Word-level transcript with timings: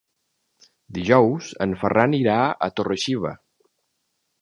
Dijous 0.99 1.51
en 1.67 1.77
Ferran 1.83 2.17
irà 2.23 2.41
a 2.69 2.73
Torre-xiva. 2.81 3.39